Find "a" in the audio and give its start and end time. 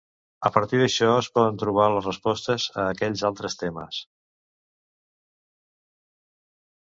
0.47-0.49, 2.71-2.85